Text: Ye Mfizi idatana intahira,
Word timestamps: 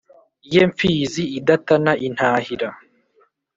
Ye 0.51 0.63
Mfizi 0.69 1.23
idatana 1.37 1.91
intahira, 2.07 2.69